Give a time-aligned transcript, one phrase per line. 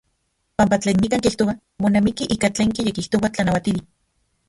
[0.57, 1.53] Panpa tlen nikan kijtoa
[1.83, 3.89] monamiki ika tlen kiyekijtoa tlanauatili.